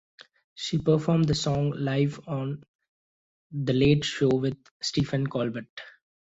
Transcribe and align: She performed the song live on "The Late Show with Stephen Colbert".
She 0.55 0.79
performed 0.79 1.27
the 1.27 1.35
song 1.35 1.73
live 1.77 2.19
on 2.25 2.63
"The 3.51 3.73
Late 3.73 4.03
Show 4.03 4.29
with 4.35 4.57
Stephen 4.81 5.27
Colbert". 5.27 5.79